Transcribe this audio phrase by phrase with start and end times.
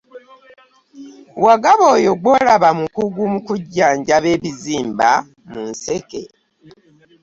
[1.43, 5.09] Wagaba oyo gw'olaba mukugu mu kujjanjaba ebizimba
[5.51, 6.21] mu nseke.